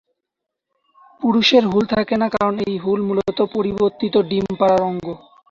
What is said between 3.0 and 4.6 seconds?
মূলত পরিবর্তিত ডিম